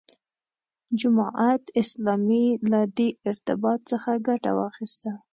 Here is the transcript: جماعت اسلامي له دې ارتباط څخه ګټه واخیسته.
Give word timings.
جماعت 1.01 1.63
اسلامي 1.81 2.45
له 2.71 2.79
دې 2.97 3.09
ارتباط 3.29 3.79
څخه 3.91 4.11
ګټه 4.27 4.51
واخیسته. 4.59 5.11